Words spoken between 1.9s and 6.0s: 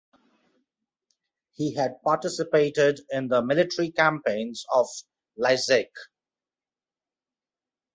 participated in the military campaigns of Leszek.